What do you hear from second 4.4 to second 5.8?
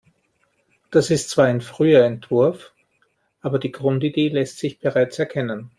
sich bereits erkennen.